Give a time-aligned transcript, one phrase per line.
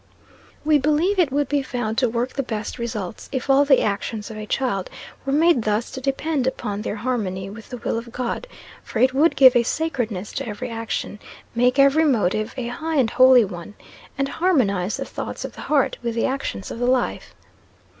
[0.65, 4.31] We believe it would be found to work the best results, if all the actions
[4.31, 4.89] of a child
[5.27, 8.47] were made thus to depend upon their harmony with the will of God;
[8.83, 11.19] for it would give a sacredness to every action,
[11.53, 13.75] make every motive a high and holy one,
[14.17, 17.35] and harmonise the thoughts of the heart with the actions of the life.